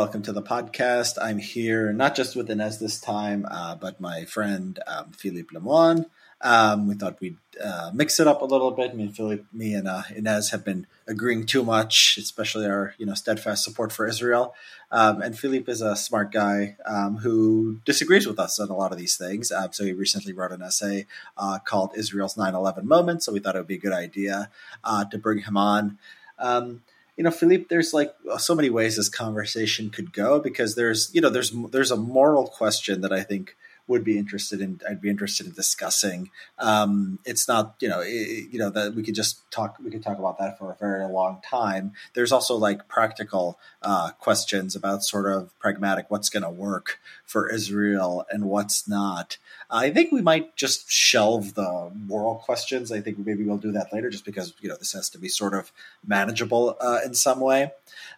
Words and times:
Welcome 0.00 0.22
to 0.22 0.32
the 0.32 0.40
podcast. 0.40 1.18
I'm 1.20 1.38
here 1.38 1.92
not 1.92 2.14
just 2.14 2.34
with 2.34 2.50
Inez 2.50 2.78
this 2.78 2.98
time, 2.98 3.46
uh, 3.50 3.74
but 3.74 4.00
my 4.00 4.24
friend 4.24 4.78
um, 4.86 5.10
Philippe 5.12 5.54
Lemoine. 5.54 6.06
Um, 6.40 6.88
we 6.88 6.94
thought 6.94 7.20
we'd 7.20 7.36
uh, 7.62 7.90
mix 7.92 8.18
it 8.18 8.26
up 8.26 8.40
a 8.40 8.46
little 8.46 8.70
bit. 8.70 8.96
Me 8.96 9.02
and 9.02 9.14
Philippe, 9.14 9.44
me 9.52 9.74
and 9.74 9.86
uh, 9.86 10.04
Inez 10.16 10.52
have 10.52 10.64
been 10.64 10.86
agreeing 11.06 11.44
too 11.44 11.62
much, 11.62 12.16
especially 12.18 12.64
our 12.64 12.94
you 12.96 13.04
know 13.04 13.12
steadfast 13.12 13.62
support 13.62 13.92
for 13.92 14.08
Israel. 14.08 14.54
Um, 14.90 15.20
and 15.20 15.38
Philippe 15.38 15.70
is 15.70 15.82
a 15.82 15.94
smart 15.94 16.32
guy 16.32 16.78
um, 16.86 17.18
who 17.18 17.80
disagrees 17.84 18.26
with 18.26 18.38
us 18.38 18.58
on 18.58 18.70
a 18.70 18.74
lot 18.74 18.92
of 18.92 18.98
these 18.98 19.18
things. 19.18 19.52
Um, 19.52 19.68
so 19.72 19.84
he 19.84 19.92
recently 19.92 20.32
wrote 20.32 20.50
an 20.50 20.62
essay 20.62 21.06
uh, 21.36 21.58
called 21.58 21.90
"Israel's 21.94 22.36
9/11 22.36 22.84
Moment." 22.84 23.22
So 23.22 23.34
we 23.34 23.40
thought 23.40 23.54
it 23.54 23.58
would 23.58 23.66
be 23.66 23.74
a 23.74 23.78
good 23.78 23.92
idea 23.92 24.48
uh, 24.82 25.04
to 25.04 25.18
bring 25.18 25.40
him 25.40 25.58
on. 25.58 25.98
Um, 26.38 26.80
you 27.20 27.24
know, 27.24 27.30
Philippe, 27.30 27.66
there's 27.68 27.92
like 27.92 28.14
uh, 28.32 28.38
so 28.38 28.54
many 28.54 28.70
ways 28.70 28.96
this 28.96 29.10
conversation 29.10 29.90
could 29.90 30.10
go 30.10 30.40
because 30.40 30.74
there's, 30.74 31.10
you 31.12 31.20
know, 31.20 31.28
there's 31.28 31.50
there's 31.70 31.90
a 31.90 31.96
moral 31.96 32.46
question 32.46 33.02
that 33.02 33.12
I 33.12 33.22
think 33.22 33.58
would 33.90 34.04
be 34.04 34.16
interested 34.16 34.60
in 34.60 34.80
I'd 34.88 35.02
be 35.02 35.10
interested 35.10 35.46
in 35.46 35.52
discussing. 35.52 36.30
Um, 36.58 37.18
it's 37.24 37.48
not 37.48 37.74
you 37.80 37.88
know 37.88 38.00
it, 38.00 38.48
you 38.52 38.58
know 38.58 38.70
that 38.70 38.94
we 38.94 39.02
could 39.02 39.16
just 39.16 39.50
talk 39.50 39.76
we 39.82 39.90
could 39.90 40.02
talk 40.02 40.18
about 40.18 40.38
that 40.38 40.56
for 40.58 40.70
a 40.70 40.76
very 40.76 41.04
long 41.06 41.42
time. 41.44 41.92
There's 42.14 42.30
also 42.30 42.54
like 42.54 42.86
practical 42.86 43.58
uh, 43.82 44.12
questions 44.12 44.76
about 44.76 45.02
sort 45.02 45.26
of 45.30 45.58
pragmatic 45.58 46.06
what's 46.08 46.30
going 46.30 46.44
to 46.44 46.50
work 46.50 47.00
for 47.26 47.50
Israel 47.50 48.24
and 48.30 48.44
what's 48.44 48.88
not. 48.88 49.36
I 49.68 49.90
think 49.90 50.12
we 50.12 50.22
might 50.22 50.54
just 50.54 50.90
shelve 50.90 51.54
the 51.54 51.90
moral 51.94 52.36
questions. 52.36 52.92
I 52.92 53.00
think 53.00 53.18
maybe 53.18 53.42
we'll 53.42 53.58
do 53.58 53.72
that 53.72 53.92
later, 53.92 54.08
just 54.08 54.24
because 54.24 54.54
you 54.60 54.68
know 54.68 54.76
this 54.76 54.92
has 54.92 55.10
to 55.10 55.18
be 55.18 55.28
sort 55.28 55.54
of 55.54 55.72
manageable 56.06 56.76
uh, 56.80 57.00
in 57.04 57.14
some 57.14 57.40
way. 57.40 57.72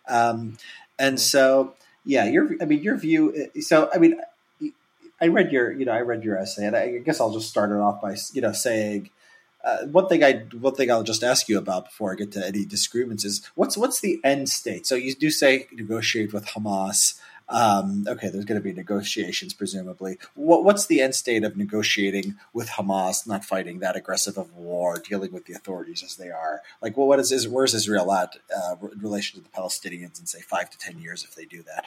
Um, 0.07 0.59
and 0.99 1.19
so, 1.19 1.75
yeah, 2.05 2.27
your 2.27 2.51
I 2.61 2.67
mean 2.67 2.83
your 2.83 2.97
view. 2.97 3.49
So 3.61 3.89
I 3.95 3.99
mean 3.99 4.21
I 5.23 5.29
read 5.29 5.53
your, 5.53 5.73
you 5.73 5.85
know, 5.85 5.93
I 5.93 6.01
read 6.01 6.25
your 6.25 6.37
essay, 6.37 6.67
and 6.67 6.75
I 6.75 6.99
guess 6.99 7.21
I'll 7.21 7.33
just 7.33 7.49
start 7.49 7.71
it 7.71 7.77
off 7.77 8.03
by, 8.03 8.17
you 8.33 8.43
know, 8.43 8.51
saying 8.51 9.11
uh, 9.65 9.87
one 9.87 10.09
thing 10.09 10.25
I, 10.25 10.41
one 10.59 10.75
thing 10.75 10.91
I'll 10.91 11.05
just 11.05 11.23
ask 11.23 11.49
you 11.49 11.59
about 11.59 11.85
before 11.85 12.13
I 12.13 12.17
get 12.17 12.33
to 12.33 12.45
any 12.45 12.65
disagreements 12.65 13.25
is 13.25 13.49
what's 13.55 13.77
what's 13.77 14.01
the 14.01 14.21
end 14.25 14.49
state? 14.49 14.85
So 14.85 14.97
you 14.97 15.15
do 15.15 15.31
say 15.31 15.69
negotiate 15.73 16.33
with 16.33 16.47
Hamas. 16.47 17.21
Um, 17.49 18.07
okay, 18.09 18.31
there's 18.31 18.47
going 18.47 18.61
to 18.61 18.65
be 18.65 18.73
negotiations, 18.73 19.53
presumably. 19.53 20.17
What, 20.35 20.65
what's 20.65 20.87
the 20.87 21.03
end 21.03 21.15
state 21.15 21.45
of 21.45 21.57
negotiating 21.57 22.37
with 22.53 22.71
Hamas, 22.71 23.27
not 23.27 23.45
fighting 23.45 23.81
that 23.81 23.95
aggressive 23.95 24.39
of 24.39 24.57
war, 24.57 24.97
dealing 25.07 25.33
with 25.33 25.45
the 25.45 25.53
authorities 25.53 26.03
as 26.03 26.17
they 26.17 26.31
are? 26.31 26.63
Like, 26.81 26.97
well, 26.97 27.07
what 27.07 27.21
is, 27.21 27.31
is 27.31 27.47
where's 27.47 27.75
Israel 27.75 28.11
at 28.13 28.37
uh, 28.57 28.77
in 28.91 29.01
relation 29.01 29.39
to 29.39 29.45
the 29.45 29.55
Palestinians 29.57 30.19
in 30.19 30.27
say 30.27 30.41
five 30.41 30.71
to 30.71 30.79
ten 30.79 30.99
years 30.99 31.23
if 31.23 31.35
they 31.35 31.45
do 31.45 31.63
that? 31.65 31.87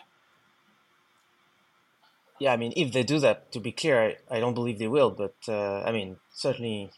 Yeah, 2.39 2.51
I 2.51 2.57
mean, 2.57 2.73
if 2.75 2.91
they 2.91 3.03
do 3.03 3.19
that, 3.19 3.51
to 3.53 3.59
be 3.59 3.71
clear, 3.71 4.17
I, 4.29 4.37
I 4.37 4.39
don't 4.39 4.53
believe 4.53 4.79
they 4.79 4.87
will, 4.87 5.11
but 5.11 5.35
uh, 5.47 5.81
I 5.81 5.91
mean, 5.91 6.17
certainly 6.33 6.91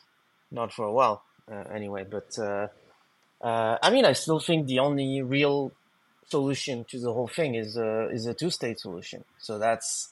not 0.51 0.73
for 0.73 0.85
a 0.85 0.91
while 0.91 1.23
uh, 1.51 1.63
anyway. 1.73 2.05
But 2.09 2.37
uh, 2.39 2.67
uh 3.41 3.77
I 3.81 3.89
mean, 3.91 4.05
I 4.05 4.13
still 4.13 4.39
think 4.39 4.67
the 4.67 4.79
only 4.79 5.21
real 5.21 5.71
solution 6.27 6.85
to 6.89 6.99
the 6.99 7.13
whole 7.13 7.27
thing 7.27 7.55
is 7.55 7.77
a, 7.77 8.09
is 8.09 8.25
a 8.25 8.33
two 8.33 8.49
state 8.49 8.79
solution. 8.79 9.23
So 9.39 9.59
that's, 9.59 10.09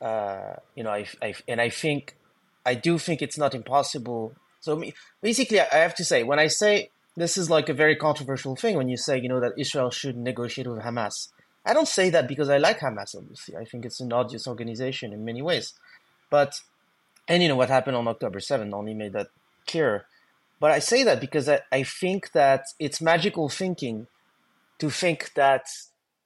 uh, 0.00 0.54
you 0.76 0.84
know, 0.84 0.90
I, 0.90 1.06
I, 1.20 1.34
and 1.48 1.60
I 1.60 1.68
think, 1.68 2.16
I 2.64 2.74
do 2.74 2.98
think 2.98 3.20
it's 3.20 3.38
not 3.38 3.54
impossible. 3.54 4.34
So 4.60 4.82
basically, 5.20 5.60
I 5.60 5.78
have 5.78 5.94
to 5.96 6.04
say, 6.04 6.22
when 6.22 6.38
I 6.38 6.46
say 6.46 6.90
this 7.16 7.36
is 7.36 7.50
like 7.50 7.68
a 7.68 7.74
very 7.74 7.96
controversial 7.96 8.54
thing, 8.54 8.76
when 8.76 8.88
you 8.88 8.96
say, 8.96 9.18
you 9.18 9.28
know, 9.28 9.40
that 9.40 9.52
Israel 9.58 9.90
should 9.90 10.16
negotiate 10.16 10.68
with 10.68 10.82
Hamas 10.82 11.28
I 11.64 11.72
don't 11.74 11.88
say 11.88 12.10
that 12.10 12.28
because 12.28 12.48
I 12.48 12.58
like 12.58 12.80
Hamas, 12.80 13.14
obviously. 13.16 13.56
I 13.56 13.64
think 13.64 13.84
it's 13.84 14.00
an 14.00 14.12
odious 14.12 14.46
organization 14.46 15.12
in 15.12 15.24
many 15.24 15.42
ways. 15.42 15.74
But, 16.30 16.54
and 17.28 17.42
you 17.42 17.48
know, 17.48 17.56
what 17.56 17.68
happened 17.68 17.96
on 17.96 18.08
October 18.08 18.40
7th 18.40 18.72
only 18.72 18.94
made 18.94 19.12
that 19.12 19.28
clearer. 19.66 20.06
But 20.58 20.70
I 20.70 20.78
say 20.78 21.02
that 21.04 21.20
because 21.20 21.48
I, 21.48 21.60
I 21.70 21.82
think 21.82 22.32
that 22.32 22.66
it's 22.78 23.00
magical 23.00 23.48
thinking 23.48 24.06
to 24.78 24.90
think 24.90 25.34
that 25.34 25.66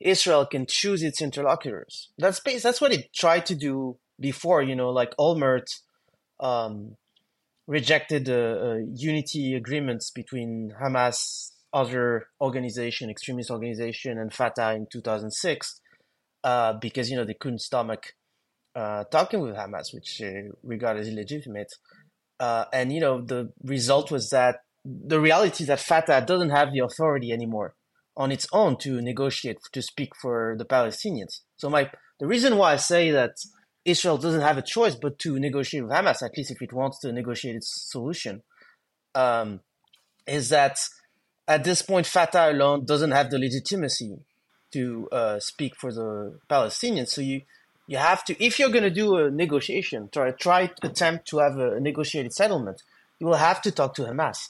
Israel 0.01 0.47
can 0.47 0.67
choose 0.67 1.03
its 1.03 1.23
interlocutors. 1.23 2.11
That's 2.19 2.41
that's 2.63 2.81
what 2.81 2.93
it 2.93 3.13
tried 3.15 3.47
to 3.47 3.55
do 3.55 3.97
before, 4.21 4.63
you 4.63 4.77
know, 4.77 4.91
like 4.91 5.17
Olmert 5.17 5.67
um, 6.41 6.97
rejected 7.67 8.29
uh, 8.29 8.33
uh, 8.33 8.79
unity 8.95 9.55
agreements 9.55 10.11
between 10.11 10.75
Hamas 10.83 11.53
other 11.77 12.29
organization, 12.41 13.11
extremist 13.11 13.51
organization, 13.51 14.19
and 14.19 14.33
Fatah 14.33 14.75
in 14.75 14.87
2006, 14.91 15.81
uh, 16.43 16.73
because 16.81 17.11
you 17.11 17.17
know 17.17 17.25
they 17.25 17.35
couldn't 17.35 17.61
stomach 17.61 18.15
uh, 18.75 19.05
talking 19.05 19.41
with 19.43 19.55
Hamas, 19.55 19.93
which 19.93 20.23
uh, 20.23 20.51
regarded 20.63 21.01
as 21.01 21.09
illegitimate. 21.09 21.69
Uh, 22.41 22.65
and 22.73 22.93
you 22.95 23.01
know 23.01 23.21
the 23.21 23.53
result 23.63 24.11
was 24.11 24.31
that 24.31 24.61
the 24.85 25.21
reality 25.21 25.65
is 25.65 25.69
that 25.69 25.81
Fatah 25.81 26.25
doesn't 26.27 26.51
have 26.51 26.73
the 26.73 26.81
authority 26.81 27.31
anymore 27.31 27.75
on 28.17 28.33
its 28.33 28.47
own 28.53 28.79
to 28.79 29.03
negotiate 29.03 29.59
to 29.73 29.83
speak 29.83 30.11
for 30.17 30.57
the 30.59 30.65
Palestinians. 30.65 31.41
So 31.59 31.69
my 31.69 31.91
the 32.21 32.27
reason 32.27 32.57
why 32.57 32.73
I 32.73 32.77
say 32.77 33.11
that 33.11 33.33
Israel 33.85 34.17
doesn't 34.17 34.41
have 34.41 34.57
a 34.57 34.63
choice 34.63 34.95
but 34.95 35.19
to 35.21 35.39
negotiate 35.39 35.85
with 35.85 35.93
Hamas, 35.93 36.23
at 36.23 36.37
least 36.39 36.51
if 36.51 36.63
it 36.63 36.73
wants 36.73 37.01
to 37.01 37.13
negotiate 37.13 37.57
its 37.57 37.91
solution, 37.91 38.43
um, 39.15 39.61
is 40.27 40.49
that 40.49 40.79
at 41.49 41.65
this 41.65 41.83
point, 41.83 42.07
Fatah 42.07 42.51
alone 42.51 42.85
doesn't 42.85 43.13
have 43.13 43.31
the 43.31 43.39
legitimacy 43.39 44.19
to 44.73 45.09
uh, 45.13 45.39
speak 45.39 45.77
for 45.77 45.93
the 45.93 46.39
Palestinians. 46.51 47.09
So 47.09 47.21
you 47.21 47.43
you 47.87 47.99
have 47.99 48.25
to, 48.25 48.45
if 48.45 48.59
you're 48.59 48.71
going 48.71 48.83
to 48.83 48.91
do 48.91 49.17
a 49.17 49.31
negotiation, 49.31 50.09
try 50.13 50.33
try 50.33 50.67
to 50.67 50.87
attempt 50.89 51.29
to 51.29 51.39
have 51.39 51.57
a 51.57 51.79
negotiated 51.81 52.33
settlement, 52.33 52.83
you 53.21 53.27
will 53.27 53.37
have 53.37 53.63
to 53.63 53.71
talk 53.71 53.95
to 53.95 54.03
Hamas. 54.03 54.49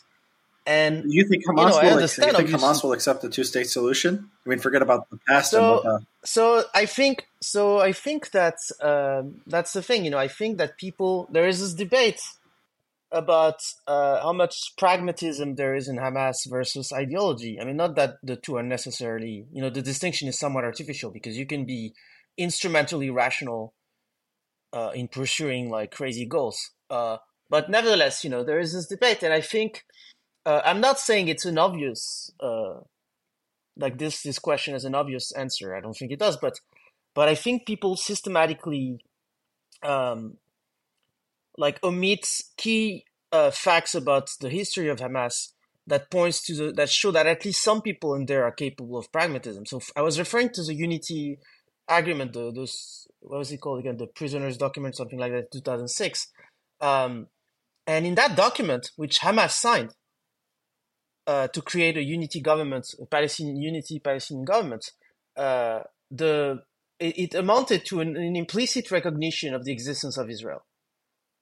And 0.67 1.05
you 1.07 1.25
think 1.29 1.45
Hamas, 1.47 1.81
you 1.81 1.91
know, 1.91 1.97
will, 1.97 2.03
accept, 2.03 2.33
you 2.33 2.39
think 2.39 2.51
Hamas 2.51 2.83
will 2.83 2.93
accept 2.93 3.23
the 3.23 3.29
two 3.29 3.45
state 3.45 3.69
solution? 3.69 4.31
I 4.45 4.49
mean, 4.49 4.59
forget 4.59 4.83
about 4.83 5.09
the 5.11 5.19
past. 5.29 5.53
So, 5.53 5.81
the... 5.85 6.01
so 6.25 6.65
I 6.75 6.87
think, 6.87 7.29
so 7.41 7.79
I 7.79 7.93
think 7.93 8.33
that 8.33 8.57
um, 8.83 9.43
that's 9.47 9.73
the 9.75 9.83
thing. 9.83 10.05
You 10.05 10.11
know, 10.11 10.19
I 10.19 10.27
think 10.27 10.59
that 10.59 10.77
people 10.77 11.29
there 11.31 11.47
is 11.47 11.61
this 11.61 11.75
debate 11.75 12.21
about 13.13 13.61
uh, 13.87 14.21
how 14.23 14.33
much 14.33 14.73
pragmatism 14.77 15.55
there 15.55 15.75
is 15.75 15.89
in 15.89 15.97
Hamas 15.97 16.49
versus 16.49 16.93
ideology. 16.93 17.59
I 17.61 17.65
mean, 17.65 17.77
not 17.77 17.95
that 17.97 18.17
the 18.23 18.37
two 18.37 18.57
are 18.57 18.63
necessarily, 18.63 19.47
you 19.53 19.63
know, 19.63 19.71
the 19.71 19.83
distinction 19.83 20.29
is 20.29 20.39
somewhat 20.39 20.65
artificial 20.65 21.11
because 21.11 21.39
you 21.39 21.47
can 21.47 21.65
be 21.65 21.95
instrumentally 22.37 23.11
rational 23.11 23.75
uh, 24.73 24.91
in 24.95 25.09
pursuing 25.09 25.71
like 25.71 25.91
crazy 25.93 26.27
goals. 26.27 26.73
Uh, 26.91 27.19
but 27.49 27.71
nevertheless, 27.71 28.25
you 28.25 28.31
know, 28.31 28.43
there 28.45 28.59
is 28.59 28.73
this 28.73 28.87
debate, 28.87 29.23
and 29.23 29.33
I 29.33 29.41
think 29.41 29.85
uh, 30.45 30.63
I'm 30.65 30.81
not 30.81 30.99
saying 30.99 31.29
it's 31.29 31.45
an 31.45 31.59
obvious, 31.59 32.33
uh, 32.41 32.81
like 33.77 33.99
this 33.99 34.23
this 34.23 34.39
question 34.39 34.75
is 34.75 34.85
an 34.85 34.95
obvious 34.95 35.33
answer. 35.33 35.75
I 35.75 35.81
don't 35.81 35.95
think 35.95 36.11
it 36.11 36.19
does, 36.19 36.37
but 36.37 36.61
but 37.15 37.29
I 37.29 37.35
think 37.35 37.67
people 37.67 37.97
systematically 37.97 39.01
um, 39.83 40.39
like 41.59 41.83
omits 41.83 42.53
key 42.57 43.05
uh, 43.33 43.51
facts 43.51 43.95
about 43.95 44.31
the 44.41 44.49
history 44.49 44.89
of 44.89 44.99
Hamas 44.99 45.53
that 45.87 46.11
points 46.11 46.45
to 46.47 46.55
the 46.55 46.73
that 46.73 46.91
show 46.91 47.11
that 47.11 47.27
at 47.27 47.45
least 47.45 47.63
some 47.63 47.81
people 47.81 48.15
in 48.15 48.27
there 48.27 48.45
are 48.45 48.53
capable 48.53 48.99
of 48.99 49.11
pragmatism. 49.13 49.67
So 49.67 49.81
I 49.97 50.03
was 50.03 50.19
referring 50.19 50.51
to 50.51 50.63
the 50.63 50.75
unity 50.75 51.39
agreement, 51.89 52.33
the 52.33 52.53
those 52.53 53.07
what 53.21 53.39
was 53.39 53.53
it 53.53 53.61
called 53.61 53.81
again, 53.81 53.97
the 53.97 54.07
prisoners 54.07 54.57
document, 54.57 54.97
something 54.97 55.19
like 55.19 55.33
that, 55.33 55.53
two 55.53 55.61
thousand 55.61 55.89
six. 55.89 56.29
Um, 56.81 57.29
and 57.87 58.05
in 58.05 58.17
that 58.17 58.37
document, 58.37 58.91
which 58.97 59.21
Hamas 59.21 59.53
signed 59.53 59.95
uh, 61.27 61.49
to 61.49 61.63
create 61.63 61.97
a 61.97 62.03
unity 62.03 62.41
government, 62.41 62.87
a 63.01 63.07
Palestinian 63.07 63.57
unity 63.57 64.01
Palestinian 64.01 64.45
government, 64.45 64.91
uh, 65.37 65.81
the 66.11 66.63
it, 66.99 67.19
it, 67.19 67.35
amounted 67.35 67.85
to 67.87 68.01
an, 68.01 68.17
an 68.17 68.37
implicit 68.37 68.91
recognition 68.91 69.55
of 69.55 69.65
the 69.65 69.73
existence 69.73 70.17
of 70.17 70.31
Israel. 70.31 70.65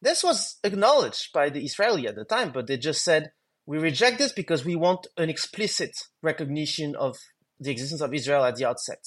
This 0.04 0.22
was 0.22 0.56
acknowledged 0.62 1.32
by 1.32 1.48
the 1.48 1.64
Israeli 1.64 2.06
at 2.06 2.14
the 2.14 2.26
time, 2.26 2.52
but 2.52 2.66
they 2.66 2.76
just 2.76 3.02
said, 3.02 3.32
we 3.64 3.78
reject 3.78 4.18
this 4.18 4.32
because 4.32 4.62
we 4.62 4.76
want 4.76 5.06
an 5.16 5.30
explicit 5.30 5.92
recognition 6.20 6.94
of 6.94 7.16
the 7.58 7.70
existence 7.70 8.02
of 8.02 8.12
Israel 8.12 8.44
at 8.44 8.56
the 8.56 8.66
outset. 8.66 9.02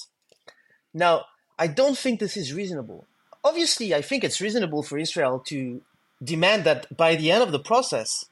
Now, 0.95 1.25
I 1.59 1.67
don't 1.67 1.95
think 1.95 2.19
this 2.19 2.35
is 2.35 2.51
reasonable. 2.51 3.05
Obviously, 3.43 3.93
I 3.93 4.01
think 4.01 4.23
it's 4.23 4.41
reasonable 4.41 4.81
for 4.81 4.97
Israel 4.97 5.39
to 5.45 5.83
demand 6.23 6.63
that 6.63 6.97
by 6.97 7.15
the 7.15 7.31
end 7.31 7.43
of 7.43 7.51
the 7.51 7.59
process, 7.59 8.25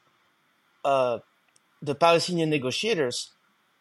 uh, 0.83 1.19
the 1.83 1.93
Palestinian 1.93 2.49
negotiators 2.49 3.31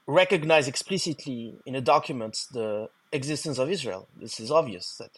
recognize 0.06 0.69
explicitly 0.69 1.54
in 1.64 1.75
a 1.75 1.80
document 1.80 2.37
the 2.52 2.90
existence 3.12 3.58
of 3.58 3.70
Israel. 3.70 4.08
This 4.20 4.38
is 4.38 4.50
obvious 4.50 4.96
that 4.98 5.12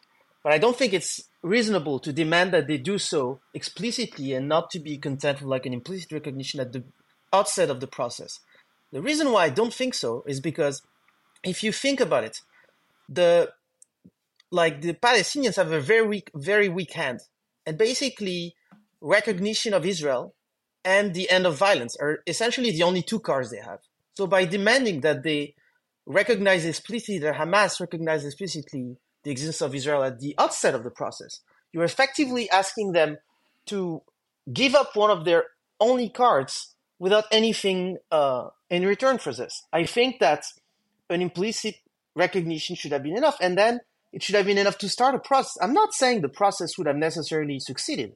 but 0.47 0.53
I 0.53 0.59
don't 0.59 0.77
think 0.77 0.93
it's 0.93 1.25
reasonable 1.43 1.99
to 1.99 2.13
demand 2.13 2.53
that 2.53 2.69
they 2.69 2.79
do 2.79 2.99
so 2.99 3.41
explicitly 3.53 4.33
and 4.33 4.47
not 4.49 4.71
to 4.71 4.79
be 4.79 4.97
content 4.97 5.41
with 5.41 5.49
like 5.49 5.67
an 5.67 5.73
implicit 5.73 6.13
recognition 6.13 6.61
at 6.61 6.73
the 6.73 6.85
outset 7.33 7.69
of 7.69 7.81
the 7.81 7.89
process. 7.89 8.39
The 8.93 9.03
reason 9.03 9.33
why 9.33 9.47
I 9.47 9.49
don't 9.49 9.75
think 9.75 9.93
so 9.95 10.23
is 10.25 10.41
because 10.41 10.83
if 11.43 11.65
you 11.65 11.73
think 11.73 11.99
about 11.99 12.23
it, 12.23 12.43
the 13.09 13.51
like 14.53 14.83
the 14.83 14.95
Palestinians 14.95 15.57
have 15.57 15.73
a 15.73 15.81
very 15.81 16.07
weak, 16.07 16.31
very 16.33 16.69
weak 16.69 16.93
hand, 16.93 17.23
and 17.67 17.77
basically 17.77 18.55
recognition 19.01 19.75
of 19.75 19.85
Israel 19.85 20.33
and 20.85 21.13
the 21.13 21.29
end 21.29 21.47
of 21.47 21.59
violence 21.59 21.97
are 21.97 22.21
essentially 22.25 22.71
the 22.71 22.85
only 22.85 23.03
two 23.03 23.19
cards 23.19 23.51
they 23.51 23.65
have. 23.71 23.81
So 24.17 24.29
by 24.29 24.45
demanding 24.45 25.01
that 25.01 25.25
they 25.25 25.57
recognize 26.07 26.65
explicitly 26.65 27.19
that 27.19 27.35
Hamas 27.35 27.81
recognizes 27.81 28.27
explicitly 28.33 28.99
the 29.27 29.33
existence 29.33 29.61
of 29.61 29.75
Israel 29.75 30.05
at 30.05 30.21
the 30.21 30.37
outset 30.39 30.73
of 30.73 30.85
the 30.85 30.91
process, 30.91 31.41
you're 31.73 31.83
effectively 31.83 32.49
asking 32.49 32.93
them 32.93 33.19
to 33.67 34.01
give 34.53 34.77
up 34.77 34.95
one 34.95 35.11
of 35.11 35.25
their 35.25 35.47
only 35.81 36.09
cards 36.09 36.77
without 37.01 37.25
anything 37.33 37.99
uh, 38.13 38.47
in 38.71 38.87
return 38.87 39.19
for 39.19 39.33
this. 39.35 39.65
I 39.73 39.85
think 39.85 40.21
that 40.21 40.45
an 41.11 41.23
implicit 41.23 41.75
recognition 42.15 42.77
should 42.77 42.93
have 42.93 43.03
been 43.03 43.17
enough, 43.17 43.37
and 43.41 43.59
then 43.59 43.81
it 44.13 44.23
should 44.23 44.37
have 44.37 44.47
been 44.47 44.59
enough 44.59 44.79
to 44.79 44.89
start 44.89 45.17
a 45.17 45.19
process. 45.19 45.59
I'm 45.61 45.75
not 45.75 45.93
saying 45.93 46.21
the 46.21 46.29
process 46.29 46.79
would 46.79 46.87
have 46.87 46.97
necessarily 46.97 47.59
succeeded. 47.59 48.13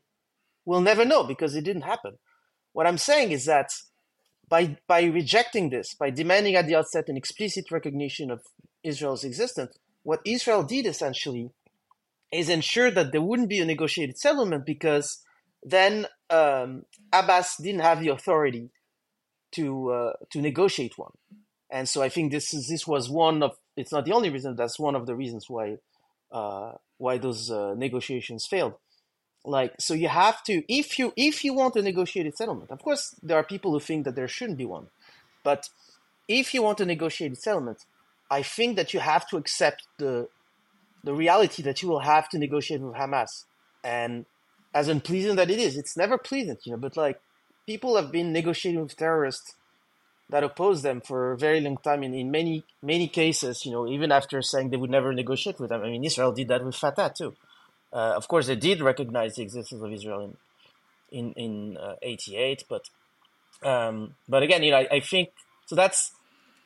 We'll 0.65 0.81
never 0.81 1.05
know 1.05 1.25
because 1.25 1.57
it 1.57 1.65
didn't 1.65 1.83
happen. 1.83 2.19
What 2.73 2.87
I'm 2.87 2.99
saying 2.99 3.33
is 3.33 3.47
that 3.47 3.71
by 4.49 4.79
by 4.87 5.03
rejecting 5.03 5.71
this, 5.71 5.93
by 5.93 6.11
demanding 6.11 6.55
at 6.55 6.69
the 6.69 6.77
outset 6.77 7.09
an 7.09 7.17
explicit 7.17 7.73
recognition 7.73 8.31
of 8.31 8.43
Israel's 8.85 9.25
existence, 9.25 9.77
what 10.03 10.21
Israel 10.25 10.63
did 10.63 10.87
essentially 10.87 11.51
is 12.33 12.49
ensure 12.49 12.91
that 12.91 13.13
there 13.13 13.21
wouldn't 13.23 13.49
be 13.49 13.59
a 13.59 13.65
negotiated 13.65 14.19
settlement 14.19 14.65
because 14.65 15.23
then 15.63 16.07
um, 16.31 16.85
Abbas 17.13 17.57
didn't 17.57 17.81
have 17.81 18.01
the 18.01 18.09
authority 18.09 18.71
to 19.53 19.91
uh, 19.91 20.13
to 20.31 20.41
negotiate 20.41 20.97
one, 20.97 21.13
and 21.71 21.89
so 21.89 22.03
I 22.03 22.09
think 22.09 22.31
this 22.31 22.55
is 22.55 22.69
this 22.69 22.87
was 22.87 23.11
one 23.11 23.43
of 23.43 23.57
it's 23.77 23.93
not 23.93 24.05
the 24.05 24.13
only 24.13 24.31
reason 24.31 24.55
that's 24.57 24.79
one 24.79 24.95
of 24.95 25.07
the 25.07 25.15
reasons 25.15 25.51
why 25.51 25.79
uh, 26.31 26.73
why 26.99 27.19
those 27.19 27.51
uh, 27.51 27.75
negotiations 27.77 28.47
failed. 28.47 28.75
Like 29.45 29.75
so, 29.81 29.95
you 29.95 30.09
have 30.09 30.43
to 30.45 30.63
if 30.73 30.99
you 30.99 31.13
if 31.17 31.45
you 31.45 31.53
want 31.55 31.77
a 31.77 31.83
negotiated 31.83 32.37
settlement. 32.37 32.71
Of 32.71 32.83
course, 32.83 33.15
there 33.23 33.37
are 33.37 33.45
people 33.45 33.73
who 33.73 33.81
think 33.81 34.05
that 34.05 34.15
there 34.15 34.29
shouldn't 34.29 34.59
be 34.59 34.67
one, 34.67 34.89
but 35.43 35.69
if 36.29 36.55
you 36.55 36.63
want 36.63 36.81
a 36.81 36.87
negotiated 36.87 37.39
settlement, 37.39 37.85
I 38.31 38.43
think 38.43 38.77
that 38.77 38.95
you 38.95 39.01
have 39.01 39.29
to 39.29 39.37
accept 39.37 39.87
the 39.99 40.29
the 41.03 41.15
reality 41.15 41.63
that 41.63 41.83
you 41.83 41.89
will 41.89 42.01
have 42.01 42.29
to 42.29 42.39
negotiate 42.39 42.81
with 42.83 42.95
Hamas. 42.95 43.45
And 43.83 44.27
as 44.75 44.89
unpleasant 44.89 45.37
that 45.37 45.51
it 45.51 45.59
is, 45.59 45.77
it's 45.77 45.97
never 45.97 46.19
pleasant, 46.19 46.61
you 46.65 46.73
know. 46.73 46.79
But 46.79 46.97
like 46.97 47.21
people 47.67 47.97
have 47.97 48.13
been 48.13 48.33
negotiating 48.33 48.83
with 48.83 48.97
terrorists 48.97 49.55
that 50.29 50.45
oppose 50.45 50.83
them 50.83 51.01
for 51.01 51.33
a 51.33 51.39
very 51.39 51.61
long 51.61 51.79
time. 51.79 52.03
and 52.03 52.15
in 52.15 52.31
many 52.31 52.65
many 52.83 53.09
cases, 53.09 53.65
you 53.65 53.73
know, 53.73 53.89
even 53.89 54.13
after 54.13 54.41
saying 54.43 54.71
they 54.71 54.77
would 54.77 54.91
never 54.91 55.13
negotiate 55.13 55.59
with 55.59 55.71
them. 55.71 55.83
I 55.83 55.91
mean, 55.91 56.05
Israel 56.05 56.33
did 56.33 56.49
that 56.49 56.65
with 56.65 56.77
Fatah 56.77 57.13
too. 57.17 57.35
Uh, 57.93 58.13
of 58.17 58.29
course, 58.29 58.47
they 58.47 58.57
did 58.57 58.81
recognize 58.81 59.35
the 59.35 59.43
existence 59.43 59.83
of 59.83 59.93
Israel 59.93 60.21
in 60.21 60.37
in 61.11 61.33
in 61.33 61.77
uh, 61.77 61.97
'88, 62.03 62.65
but 62.69 62.85
um, 63.63 64.15
but 64.29 64.43
again, 64.43 64.63
you 64.63 64.71
know, 64.71 64.79
I, 64.79 64.89
I 64.93 65.01
think 65.01 65.31
so. 65.67 65.75
That's 65.75 66.13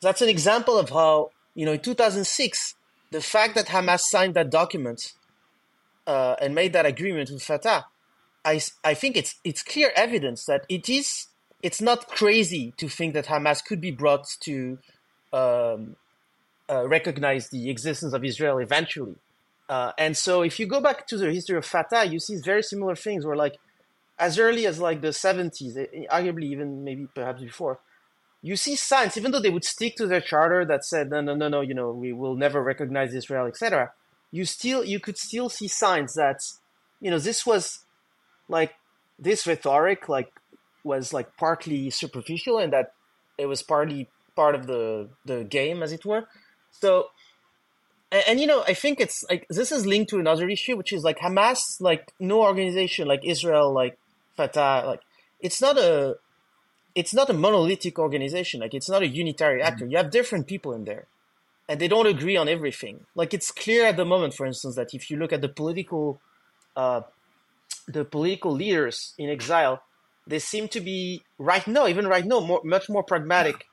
that's 0.01 0.21
an 0.21 0.29
example 0.29 0.77
of 0.77 0.89
how 0.89 1.31
you 1.55 1.65
know 1.65 1.73
in 1.73 1.79
2006 1.79 2.75
the 3.11 3.21
fact 3.21 3.55
that 3.55 3.67
Hamas 3.67 4.01
signed 4.01 4.33
that 4.33 4.49
document 4.49 5.13
uh, 6.05 6.35
and 6.41 6.53
made 6.53 6.73
that 6.73 6.85
agreement 6.85 7.29
with 7.31 7.41
Fatah, 7.41 7.85
I, 8.43 8.61
I 8.83 8.93
think 8.93 9.15
it's 9.15 9.35
it's 9.43 9.63
clear 9.63 9.91
evidence 9.95 10.45
that 10.45 10.65
it 10.69 10.89
is 10.89 11.27
it's 11.63 11.81
not 11.81 12.07
crazy 12.07 12.73
to 12.77 12.87
think 12.89 13.13
that 13.13 13.25
Hamas 13.27 13.63
could 13.63 13.81
be 13.81 13.91
brought 13.91 14.25
to 14.41 14.77
um, 15.33 15.95
uh, 16.69 16.87
recognize 16.87 17.49
the 17.49 17.69
existence 17.69 18.13
of 18.13 18.23
Israel 18.23 18.59
eventually. 18.59 19.15
Uh, 19.67 19.93
and 19.97 20.15
so, 20.15 20.43
if 20.43 20.59
you 20.59 20.67
go 20.67 20.79
back 20.79 21.07
to 21.07 21.17
the 21.17 21.31
history 21.31 21.57
of 21.57 21.65
Fatah, 21.65 22.05
you 22.05 22.19
see 22.19 22.35
very 22.43 22.61
similar 22.61 22.95
things 22.95 23.25
where, 23.25 23.35
like, 23.35 23.55
as 24.19 24.37
early 24.37 24.67
as 24.67 24.79
like 24.79 25.01
the 25.01 25.07
70s, 25.07 25.75
arguably 26.09 26.45
even 26.45 26.83
maybe 26.83 27.07
perhaps 27.15 27.41
before, 27.41 27.79
you 28.45 28.55
see 28.55 28.75
signs, 28.75 29.17
even 29.17 29.31
though 29.31 29.39
they 29.39 29.49
would 29.49 29.65
stick 29.65 29.95
to 29.95 30.05
their 30.05 30.21
charter 30.21 30.63
that 30.65 30.85
said, 30.85 31.09
no, 31.09 31.19
no, 31.19 31.33
no, 31.33 31.47
no, 31.47 31.61
you 31.61 31.73
know, 31.73 31.89
we 31.89 32.13
will 32.13 32.35
never 32.35 32.61
recognize 32.61 33.11
Israel, 33.11 33.47
etc. 33.47 33.91
You 34.29 34.45
still, 34.45 34.85
you 34.85 34.99
could 34.99 35.17
still 35.17 35.49
see 35.49 35.67
signs 35.67 36.13
that, 36.13 36.37
you 37.01 37.09
know, 37.09 37.17
this 37.17 37.43
was 37.43 37.79
like 38.47 38.75
this 39.17 39.47
rhetoric, 39.47 40.07
like 40.07 40.31
was 40.83 41.11
like 41.11 41.35
partly 41.37 41.89
superficial, 41.89 42.59
and 42.59 42.71
that 42.71 42.93
it 43.39 43.47
was 43.47 43.63
partly 43.63 44.09
part 44.35 44.53
of 44.53 44.67
the 44.67 45.09
the 45.25 45.43
game, 45.43 45.81
as 45.81 45.91
it 45.91 46.05
were. 46.05 46.27
So, 46.69 47.07
and, 48.11 48.23
and 48.27 48.39
you 48.39 48.45
know, 48.45 48.63
I 48.67 48.75
think 48.75 48.99
it's 48.99 49.23
like 49.27 49.47
this 49.49 49.71
is 49.71 49.87
linked 49.87 50.11
to 50.11 50.19
another 50.19 50.47
issue, 50.47 50.77
which 50.77 50.93
is 50.93 51.03
like 51.03 51.17
Hamas, 51.17 51.81
like 51.81 52.13
no 52.19 52.43
organization 52.43 53.07
like 53.07 53.21
Israel, 53.25 53.73
like 53.73 53.97
Fatah, 54.37 54.83
like 54.85 55.01
it's 55.39 55.59
not 55.59 55.79
a 55.79 56.17
it's 56.95 57.13
not 57.13 57.29
a 57.29 57.33
monolithic 57.33 57.99
organization. 57.99 58.61
Like 58.61 58.73
it's 58.73 58.89
not 58.89 59.03
a 59.03 59.07
unitary 59.07 59.59
mm-hmm. 59.59 59.67
actor. 59.67 59.85
You 59.85 59.97
have 59.97 60.09
different 60.09 60.47
people 60.47 60.73
in 60.73 60.85
there, 60.85 61.07
and 61.69 61.79
they 61.79 61.87
don't 61.87 62.07
agree 62.07 62.37
on 62.37 62.47
everything. 62.47 63.05
Like 63.13 63.33
it's 63.33 63.51
clear 63.51 63.85
at 63.85 63.97
the 63.97 64.05
moment, 64.05 64.33
for 64.33 64.45
instance, 64.45 64.75
that 64.75 64.93
if 64.93 65.11
you 65.11 65.17
look 65.17 65.33
at 65.33 65.41
the 65.41 65.49
political, 65.49 66.21
uh, 66.75 67.01
the 67.87 68.05
political 68.05 68.51
leaders 68.51 69.13
in 69.17 69.29
exile, 69.29 69.83
they 70.25 70.39
seem 70.39 70.67
to 70.69 70.79
be 70.79 71.21
right 71.37 71.67
now, 71.67 71.87
even 71.87 72.07
right 72.07 72.25
now, 72.25 72.39
more, 72.39 72.61
much 72.63 72.89
more 72.89 73.03
pragmatic 73.03 73.65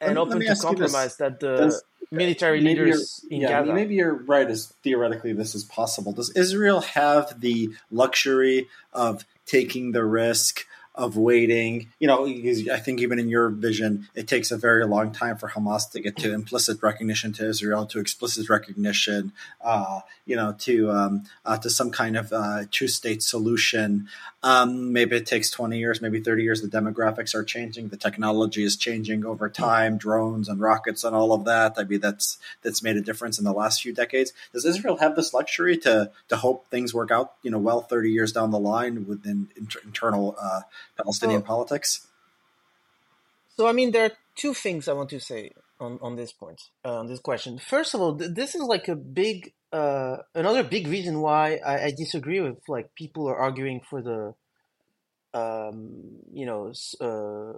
and 0.00 0.14
let, 0.14 0.18
open 0.18 0.38
let 0.40 0.56
to 0.56 0.62
compromise 0.62 1.16
that 1.16 1.40
the 1.40 1.56
Does, 1.56 1.82
military 2.10 2.60
leaders 2.60 3.24
in 3.30 3.40
yeah, 3.40 3.60
Gaza. 3.60 3.72
Maybe 3.72 3.96
you're 3.96 4.14
right. 4.14 4.48
As 4.48 4.72
theoretically, 4.84 5.32
this 5.32 5.54
is 5.54 5.64
possible. 5.64 6.12
Does 6.12 6.30
Israel 6.36 6.82
have 6.82 7.40
the 7.40 7.70
luxury 7.90 8.68
of 8.92 9.24
taking 9.46 9.92
the 9.92 10.04
risk? 10.04 10.66
Of 10.98 11.16
waiting. 11.16 11.88
You 12.00 12.08
know, 12.08 12.26
I 12.26 12.78
think 12.78 13.00
even 13.00 13.18
in 13.18 13.28
your 13.28 13.48
vision, 13.48 14.08
it 14.14 14.26
takes 14.26 14.50
a 14.50 14.58
very 14.58 14.84
long 14.84 15.12
time 15.12 15.38
for 15.38 15.48
Hamas 15.48 15.90
to 15.92 16.00
get 16.00 16.16
to 16.18 16.34
implicit 16.34 16.82
recognition 16.82 17.32
to 17.34 17.48
Israel, 17.48 17.86
to 17.86 18.00
explicit 18.00 18.50
recognition, 18.50 19.32
uh, 19.62 20.00
you 20.26 20.36
know, 20.36 20.54
to 20.58 20.90
um, 20.90 21.22
uh, 21.46 21.56
to 21.58 21.70
some 21.70 21.90
kind 21.90 22.16
of 22.16 22.32
uh, 22.32 22.64
two 22.70 22.88
state 22.88 23.22
solution. 23.22 24.08
Um, 24.40 24.92
maybe 24.92 25.16
it 25.16 25.26
takes 25.26 25.50
twenty 25.50 25.78
years, 25.78 26.00
maybe 26.00 26.20
thirty 26.20 26.44
years. 26.44 26.62
The 26.62 26.68
demographics 26.68 27.34
are 27.34 27.42
changing, 27.42 27.88
the 27.88 27.96
technology 27.96 28.62
is 28.62 28.76
changing 28.76 29.24
over 29.24 29.48
time, 29.48 29.98
drones 29.98 30.48
and 30.48 30.60
rockets 30.60 31.02
and 31.02 31.14
all 31.14 31.32
of 31.32 31.44
that. 31.46 31.74
I 31.76 31.82
mean, 31.82 31.98
that's 31.98 32.38
that's 32.62 32.80
made 32.80 32.96
a 32.96 33.00
difference 33.00 33.38
in 33.38 33.44
the 33.44 33.52
last 33.52 33.82
few 33.82 33.92
decades. 33.92 34.32
Does 34.52 34.64
Israel 34.64 34.98
have 34.98 35.16
this 35.16 35.34
luxury 35.34 35.76
to 35.78 36.12
to 36.28 36.36
hope 36.36 36.68
things 36.68 36.94
work 36.94 37.10
out, 37.10 37.34
you 37.42 37.50
know, 37.50 37.58
well 37.58 37.80
thirty 37.80 38.12
years 38.12 38.30
down 38.30 38.52
the 38.52 38.60
line 38.60 39.06
within 39.08 39.48
inter- 39.56 39.80
internal 39.84 40.36
uh, 40.40 40.60
Palestinian 40.96 41.40
so, 41.40 41.46
politics? 41.46 42.06
So, 43.56 43.66
I 43.66 43.72
mean, 43.72 43.90
there 43.90 44.04
are 44.04 44.12
two 44.36 44.54
things 44.54 44.86
I 44.86 44.92
want 44.92 45.10
to 45.10 45.18
say 45.18 45.50
on, 45.80 45.98
on 46.02 46.16
this 46.16 46.32
point, 46.32 46.60
uh, 46.84 46.98
on 46.98 47.06
this 47.06 47.20
question. 47.20 47.58
First 47.58 47.94
of 47.94 48.00
all, 48.00 48.16
th- 48.16 48.32
this 48.34 48.54
is 48.54 48.62
like 48.62 48.88
a 48.88 48.96
big, 48.96 49.52
uh, 49.72 50.18
another 50.34 50.62
big 50.62 50.86
reason 50.88 51.20
why 51.20 51.58
I, 51.64 51.84
I, 51.86 51.92
disagree 51.96 52.40
with 52.40 52.58
like 52.68 52.94
people 52.94 53.28
are 53.28 53.36
arguing 53.36 53.80
for 53.88 54.02
the, 54.02 54.34
um, 55.38 56.20
you 56.32 56.46
know, 56.46 56.72
uh, 57.00 57.52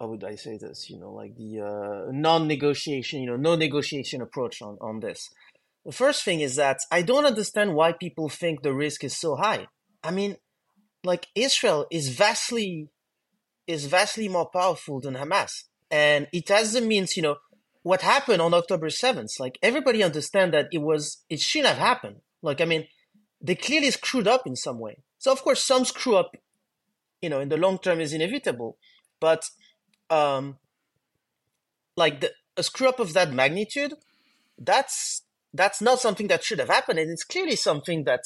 how 0.00 0.08
would 0.08 0.24
I 0.24 0.34
say 0.34 0.58
this? 0.58 0.90
You 0.90 0.98
know, 0.98 1.12
like 1.12 1.36
the 1.36 1.60
uh, 1.60 2.10
non-negotiation, 2.10 3.20
you 3.20 3.26
know, 3.26 3.36
no 3.36 3.54
negotiation 3.54 4.20
approach 4.20 4.60
on 4.60 4.76
on 4.80 4.98
this. 5.00 5.30
The 5.84 5.92
first 5.92 6.24
thing 6.24 6.40
is 6.40 6.56
that 6.56 6.78
I 6.90 7.02
don't 7.02 7.24
understand 7.24 7.74
why 7.74 7.92
people 7.92 8.28
think 8.28 8.62
the 8.62 8.74
risk 8.74 9.04
is 9.04 9.16
so 9.16 9.36
high. 9.36 9.66
I 10.02 10.10
mean, 10.10 10.36
like 11.04 11.26
Israel 11.34 11.86
is 11.90 12.08
vastly 12.08 12.88
is 13.66 13.86
vastly 13.86 14.28
more 14.28 14.48
powerful 14.50 15.00
than 15.00 15.14
Hamas, 15.14 15.64
and 15.92 16.26
it 16.32 16.48
has 16.48 16.72
the 16.72 16.80
means. 16.80 17.16
You 17.16 17.22
know 17.22 17.36
what 17.84 18.02
happened 18.02 18.42
on 18.42 18.54
October 18.54 18.90
seventh. 18.90 19.38
Like 19.38 19.58
everybody 19.62 20.02
understand 20.02 20.52
that 20.54 20.68
it 20.72 20.78
was 20.78 21.18
it 21.28 21.40
shouldn't 21.40 21.68
have 21.68 21.78
happened. 21.78 22.16
Like 22.42 22.60
I 22.60 22.64
mean, 22.64 22.88
they 23.40 23.54
clearly 23.54 23.90
screwed 23.92 24.26
up 24.26 24.46
in 24.46 24.56
some 24.56 24.80
way. 24.80 24.98
So 25.18 25.30
of 25.30 25.42
course, 25.42 25.62
some 25.62 25.84
screw 25.84 26.16
up, 26.16 26.34
you 27.20 27.28
know, 27.28 27.38
in 27.38 27.48
the 27.48 27.56
long 27.56 27.78
term 27.78 28.00
is 28.00 28.12
inevitable, 28.12 28.78
but 29.20 29.48
um, 30.10 30.58
like 31.96 32.20
the, 32.20 32.32
a 32.56 32.62
screw 32.62 32.88
up 32.88 32.98
of 32.98 33.12
that 33.12 33.32
magnitude, 33.32 33.94
that's 34.58 35.22
that's 35.54 35.80
not 35.82 36.00
something 36.00 36.28
that 36.28 36.42
should 36.42 36.58
have 36.58 36.68
happened, 36.68 36.98
and 36.98 37.10
it's 37.10 37.24
clearly 37.24 37.56
something 37.56 38.04
that 38.04 38.24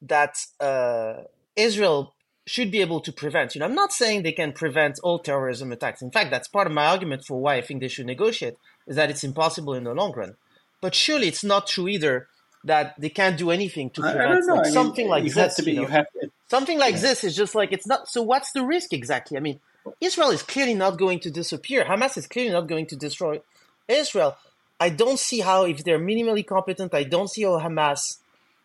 that 0.00 0.36
uh, 0.60 1.24
Israel 1.56 2.11
should 2.46 2.70
be 2.70 2.80
able 2.80 3.00
to 3.00 3.12
prevent. 3.12 3.54
You 3.54 3.60
know, 3.60 3.66
I'm 3.66 3.74
not 3.74 3.92
saying 3.92 4.22
they 4.22 4.32
can 4.32 4.52
prevent 4.52 4.98
all 5.02 5.18
terrorism 5.18 5.72
attacks. 5.72 6.02
In 6.02 6.10
fact, 6.10 6.30
that's 6.30 6.48
part 6.48 6.66
of 6.66 6.72
my 6.72 6.86
argument 6.86 7.24
for 7.24 7.40
why 7.40 7.56
I 7.56 7.60
think 7.60 7.80
they 7.80 7.88
should 7.88 8.06
negotiate, 8.06 8.56
is 8.86 8.96
that 8.96 9.10
it's 9.10 9.24
impossible 9.24 9.74
in 9.74 9.84
the 9.84 9.94
long 9.94 10.12
run. 10.12 10.36
But 10.80 10.94
surely 10.94 11.28
it's 11.28 11.44
not 11.44 11.68
true 11.68 11.88
either 11.88 12.28
that 12.64 12.94
they 12.98 13.08
can't 13.08 13.38
do 13.38 13.50
anything 13.50 13.90
to 13.90 14.00
prevent 14.00 14.46
like, 14.46 14.66
something 14.66 15.06
mean, 15.06 15.10
like 15.10 15.32
this. 15.32 15.60
Be, 15.60 15.72
you 15.72 15.82
know? 15.82 15.88
to, 15.88 16.06
something 16.48 16.78
like 16.78 16.94
yeah. 16.94 17.00
this 17.00 17.24
is 17.24 17.36
just 17.36 17.54
like 17.54 17.72
it's 17.72 17.86
not. 17.86 18.08
So 18.08 18.22
what's 18.22 18.52
the 18.52 18.64
risk 18.64 18.92
exactly? 18.92 19.36
I 19.36 19.40
mean, 19.40 19.60
Israel 20.00 20.30
is 20.30 20.42
clearly 20.42 20.74
not 20.74 20.98
going 20.98 21.20
to 21.20 21.30
disappear. 21.30 21.84
Hamas 21.84 22.16
is 22.16 22.26
clearly 22.26 22.52
not 22.52 22.66
going 22.66 22.86
to 22.86 22.96
destroy 22.96 23.40
Israel. 23.88 24.36
I 24.80 24.88
don't 24.88 25.18
see 25.18 25.40
how, 25.40 25.64
if 25.64 25.84
they're 25.84 26.00
minimally 26.00 26.44
competent, 26.44 26.92
I 26.92 27.04
don't 27.04 27.28
see 27.28 27.42
how 27.42 27.60
Hamas 27.60 28.18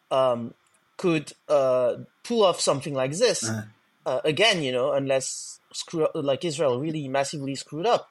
um, 0.10 0.53
could 0.98 1.32
uh, 1.48 1.96
pull 2.24 2.44
off 2.44 2.60
something 2.60 2.94
like 2.94 3.12
this. 3.12 3.48
Uh-huh. 3.48 3.62
Uh, 4.06 4.22
again, 4.25 4.63
you 4.63 4.72
know, 4.72 4.94
unless 4.94 5.60
screw 5.74 6.08
like 6.16 6.44
Israel 6.44 6.80
really 6.80 7.08
massively 7.08 7.56
screwed 7.56 7.86
up, 7.86 8.10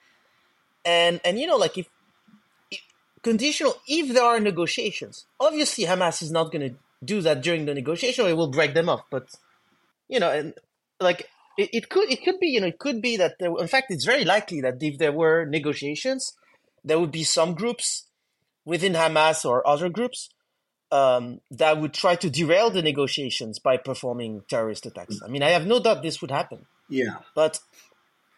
and 0.85 1.21
and 1.25 1.38
you 1.38 1.47
know, 1.47 1.57
like 1.57 1.78
if, 1.78 1.88
if 2.71 2.81
conditional, 3.23 3.76
if 3.88 4.12
there 4.12 4.23
are 4.23 4.38
negotiations, 4.38 5.26
obviously 5.40 5.85
Hamas 5.85 6.23
is 6.23 6.31
not 6.31 6.52
going 6.52 6.71
to 6.71 6.76
do 7.05 7.21
that 7.23 7.43
during 7.43 7.64
the 7.64 7.75
negotiation; 7.75 8.26
or 8.26 8.28
it 8.28 8.37
will 8.37 8.50
break 8.50 8.75
them 8.75 8.88
off. 8.88 9.02
But 9.11 9.35
you 10.09 10.21
know, 10.21 10.31
and 10.31 10.55
like 11.00 11.28
it, 11.57 11.71
it 11.73 11.88
could 11.88 12.11
it 12.11 12.23
could 12.23 12.38
be 12.38 12.49
you 12.49 12.61
know 12.61 12.69
it 12.69 12.78
could 12.78 13.00
be 13.00 13.16
that 13.16 13.38
there, 13.40 13.50
in 13.59 13.66
fact 13.66 13.87
it's 13.90 14.05
very 14.05 14.25
likely 14.25 14.61
that 14.61 14.76
if 14.81 14.99
there 14.99 15.12
were 15.12 15.47
negotiations, 15.47 16.35
there 16.85 17.00
would 17.00 17.12
be 17.12 17.25
some 17.25 17.55
groups 17.55 18.05
within 18.66 18.93
Hamas 18.93 19.47
or 19.47 19.66
other 19.66 19.88
groups 19.88 20.28
um, 20.93 21.40
that 21.50 21.81
would 21.81 21.93
try 21.93 22.14
to 22.16 22.31
derail 22.31 22.71
the 22.71 22.83
negotiations 22.83 23.59
by 23.59 23.76
performing 23.76 24.43
terrorist 24.49 24.87
attacks. 24.87 25.21
I 25.25 25.28
mean, 25.28 25.43
I 25.43 25.50
have 25.50 25.66
no 25.66 25.81
doubt 25.81 26.02
this 26.02 26.21
would 26.21 26.31
happen. 26.31 26.66
Yeah, 26.88 27.19
but 27.35 27.59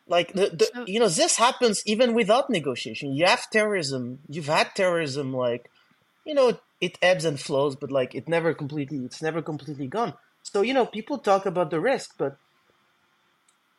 like 0.07 0.33
the, 0.33 0.49
the 0.49 0.85
you 0.87 0.99
know 1.01 1.09
this 1.09 1.37
happens 1.37 1.83
even 1.87 2.15
without 2.15 2.49
negotiation. 2.49 3.13
You 3.13 3.27
have 3.27 3.51
terrorism. 3.51 4.21
You've 4.29 4.47
had 4.47 4.75
terrorism. 4.75 5.35
Like 5.35 5.71
you 6.25 6.35
know, 6.35 6.59
it 6.81 6.99
ebbs 7.03 7.25
and 7.25 7.39
flows, 7.39 7.77
but 7.77 7.91
like 7.91 8.15
it 8.15 8.29
never 8.29 8.55
completely. 8.55 8.99
It's 9.05 9.21
never 9.21 9.43
completely 9.43 9.87
gone. 9.87 10.15
So 10.43 10.63
you 10.63 10.73
know, 10.73 10.87
people 10.87 11.19
talk 11.19 11.45
about 11.45 11.71
the 11.71 11.81
risk, 11.81 12.15
but 12.17 12.39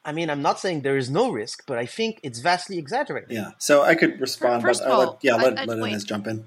I 0.06 0.12
mean, 0.12 0.30
I'm 0.30 0.42
not 0.42 0.60
saying 0.60 0.82
there 0.82 0.98
is 0.98 1.10
no 1.10 1.32
risk, 1.32 1.64
but 1.66 1.78
I 1.78 1.86
think 1.86 2.20
it's 2.24 2.40
vastly 2.40 2.78
exaggerated. 2.78 3.32
Yeah. 3.32 3.52
So 3.58 3.82
I 3.82 3.96
could 3.96 4.20
respond, 4.22 4.62
First 4.62 4.84
but 4.84 4.92
all, 4.92 5.00
let, 5.00 5.18
yeah, 5.22 5.36
let, 5.36 5.58
I, 5.58 5.64
I, 5.64 5.66
let 5.66 5.90
Inez 5.90 6.04
jump 6.04 6.28
in. 6.28 6.46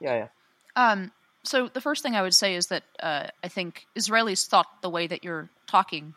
Yeah, 0.00 0.14
yeah. 0.14 0.28
Um, 0.76 1.12
so 1.44 1.68
the 1.68 1.80
first 1.80 2.02
thing 2.02 2.14
I 2.14 2.22
would 2.22 2.34
say 2.34 2.54
is 2.54 2.66
that 2.66 2.82
uh, 3.02 3.26
I 3.42 3.48
think 3.48 3.86
Israelis 3.96 4.46
thought 4.46 4.66
the 4.82 4.90
way 4.90 5.06
that 5.06 5.24
you're 5.24 5.50
talking 5.66 6.14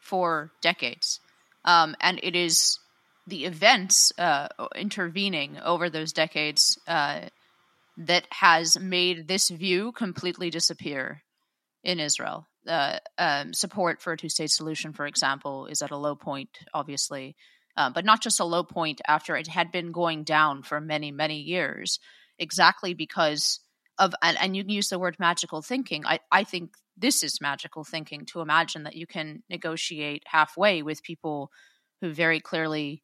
for 0.00 0.52
decades, 0.60 1.20
um, 1.64 1.96
and 2.00 2.20
it 2.22 2.36
is 2.36 2.78
the 3.26 3.46
events 3.46 4.12
uh, 4.18 4.48
intervening 4.76 5.58
over 5.64 5.88
those 5.88 6.12
decades 6.12 6.78
uh, 6.86 7.22
that 7.96 8.26
has 8.30 8.78
made 8.78 9.28
this 9.28 9.48
view 9.48 9.92
completely 9.92 10.50
disappear 10.50 11.22
in 11.82 12.00
Israel. 12.00 12.46
Uh, 12.66 12.98
um, 13.18 13.52
support 13.52 14.00
for 14.00 14.12
a 14.12 14.16
two-state 14.16 14.50
solution, 14.50 14.92
for 14.92 15.06
example, 15.06 15.66
is 15.66 15.82
at 15.82 15.90
a 15.90 15.96
low 15.96 16.14
point, 16.14 16.48
obviously, 16.72 17.36
uh, 17.76 17.90
but 17.90 18.04
not 18.04 18.22
just 18.22 18.40
a 18.40 18.44
low 18.44 18.62
point 18.62 19.00
after 19.06 19.36
it 19.36 19.46
had 19.46 19.70
been 19.70 19.92
going 19.92 20.24
down 20.24 20.62
for 20.62 20.80
many, 20.80 21.10
many 21.10 21.40
years, 21.40 21.98
exactly 22.38 22.94
because 22.94 23.60
of 23.98 24.14
and, 24.22 24.36
and 24.40 24.56
you 24.56 24.62
can 24.62 24.70
use 24.70 24.88
the 24.88 24.98
word 24.98 25.16
magical 25.18 25.62
thinking. 25.62 26.04
I, 26.06 26.20
I 26.30 26.44
think 26.44 26.74
this 26.96 27.22
is 27.22 27.40
magical 27.40 27.84
thinking 27.84 28.26
to 28.26 28.40
imagine 28.40 28.84
that 28.84 28.96
you 28.96 29.06
can 29.06 29.42
negotiate 29.48 30.24
halfway 30.26 30.82
with 30.82 31.02
people 31.02 31.50
who 32.00 32.12
very 32.12 32.40
clearly 32.40 33.02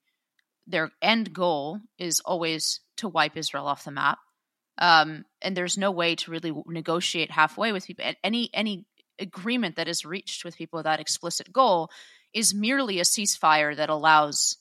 their 0.67 0.91
end 1.03 1.33
goal 1.33 1.81
is 1.99 2.21
always 2.25 2.81
to 2.99 3.09
wipe 3.09 3.37
israel 3.37 3.67
off 3.67 3.85
the 3.85 3.91
map. 3.91 4.19
Um, 4.79 5.25
and 5.43 5.57
there's 5.57 5.77
no 5.77 5.91
way 5.91 6.15
to 6.17 6.31
really 6.31 6.53
negotiate 6.67 7.31
halfway 7.31 7.73
with 7.73 7.87
people 7.87 8.05
any 8.25 8.51
any 8.55 8.87
agreement 9.19 9.77
that 9.77 9.89
is 9.89 10.05
reached 10.05 10.45
with 10.45 10.57
people 10.57 10.79
with 10.79 10.85
that 10.85 11.01
explicit 11.01 11.53
goal 11.53 11.91
is 12.33 12.55
merely 12.55 12.99
a 12.99 13.05
ceasefire 13.05 13.77
that 13.77 13.91
allows 13.91 14.57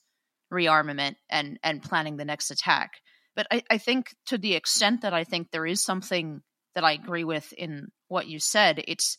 rearmament 0.51 1.15
and 1.29 1.59
and 1.63 1.81
planning 1.81 2.17
the 2.17 2.25
next 2.25 2.51
attack 2.51 2.93
but 3.39 3.47
I, 3.49 3.63
I 3.69 3.77
think 3.77 4.13
to 4.25 4.37
the 4.37 4.55
extent 4.55 5.03
that 5.03 5.13
I 5.13 5.23
think 5.23 5.49
there 5.49 5.65
is 5.65 5.81
something 5.81 6.41
that 6.75 6.83
I 6.83 6.91
agree 6.91 7.23
with 7.23 7.53
in 7.53 7.87
what 8.09 8.27
you 8.27 8.37
said, 8.37 8.83
it's 8.85 9.17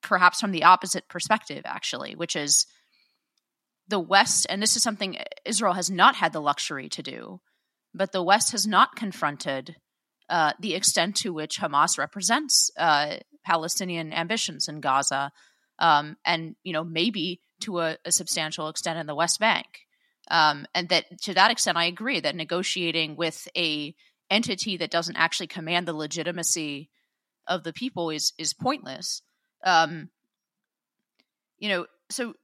perhaps 0.00 0.40
from 0.40 0.52
the 0.52 0.64
opposite 0.64 1.06
perspective, 1.06 1.60
actually, 1.66 2.16
which 2.16 2.34
is 2.34 2.64
the 3.88 4.00
West, 4.00 4.46
and 4.48 4.62
this 4.62 4.74
is 4.74 4.82
something 4.82 5.18
Israel 5.44 5.74
has 5.74 5.90
not 5.90 6.16
had 6.16 6.32
the 6.32 6.40
luxury 6.40 6.88
to 6.88 7.02
do, 7.02 7.42
but 7.92 8.10
the 8.10 8.22
West 8.22 8.52
has 8.52 8.66
not 8.66 8.96
confronted 8.96 9.76
uh, 10.30 10.54
the 10.58 10.74
extent 10.74 11.16
to 11.16 11.34
which 11.34 11.60
Hamas 11.60 11.98
represents 11.98 12.70
uh, 12.78 13.16
Palestinian 13.44 14.14
ambitions 14.14 14.66
in 14.66 14.80
Gaza, 14.80 15.30
um, 15.78 16.16
and 16.24 16.56
you 16.64 16.72
know 16.72 16.84
maybe 16.84 17.42
to 17.60 17.80
a, 17.80 17.98
a, 18.02 18.12
substantial 18.12 18.70
extent 18.70 18.98
in 18.98 19.06
the 19.06 19.14
West 19.14 19.38
Bank. 19.38 19.66
Um, 20.28 20.66
and 20.74 20.88
that 20.88 21.20
to 21.22 21.34
that 21.34 21.50
extent, 21.50 21.76
I 21.76 21.84
agree 21.84 22.20
that 22.20 22.34
negotiating 22.34 23.16
with 23.16 23.48
a 23.56 23.94
entity 24.30 24.76
that 24.78 24.90
doesn't 24.90 25.16
actually 25.16 25.46
command 25.46 25.86
the 25.86 25.92
legitimacy 25.92 26.90
of 27.46 27.62
the 27.62 27.72
people 27.72 28.10
is 28.10 28.32
is 28.38 28.54
pointless. 28.54 29.22
Um, 29.64 30.10
you 31.58 31.68
know, 31.68 31.86
so 32.10 32.34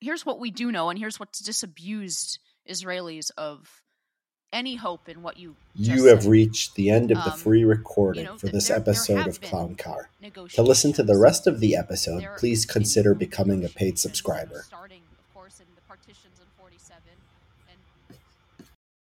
here's 0.00 0.26
what 0.26 0.40
we 0.40 0.50
do 0.50 0.72
know, 0.72 0.90
and 0.90 0.98
here's 0.98 1.20
what's 1.20 1.40
disabused 1.40 2.38
Israelis 2.68 3.30
of 3.36 3.82
any 4.52 4.76
hope 4.76 5.08
in 5.08 5.22
what 5.22 5.38
you 5.38 5.56
you 5.74 6.06
have 6.06 6.26
reached 6.26 6.74
the 6.74 6.90
end 6.90 7.10
of 7.10 7.18
the 7.24 7.32
um, 7.32 7.38
free 7.38 7.64
recording 7.64 8.24
you 8.24 8.30
know, 8.30 8.36
for 8.36 8.48
this 8.48 8.68
there, 8.68 8.76
episode 8.76 9.16
there 9.16 9.28
of 9.28 9.40
clown 9.40 9.74
car. 9.74 10.10
To 10.50 10.62
listen 10.62 10.92
to 10.94 11.02
the 11.02 11.16
rest 11.16 11.46
of 11.46 11.60
the 11.60 11.74
episode 11.74 12.26
please 12.36 12.66
consider 12.66 13.14
becoming 13.14 13.64
a 13.64 13.68
paid 13.68 13.98
subscriber. 13.98 14.64
starting 14.66 15.00
of 15.18 15.34
course 15.34 15.60
in 15.60 15.66
the 15.74 15.80
partitions 15.82 16.38